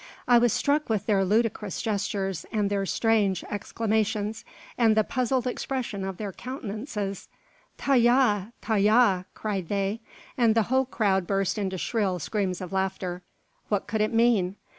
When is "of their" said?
6.03-6.31